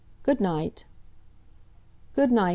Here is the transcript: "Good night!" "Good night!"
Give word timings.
"Good 0.23 0.41
night!" 0.41 0.85
"Good 2.15 2.31
night!" 2.31 2.49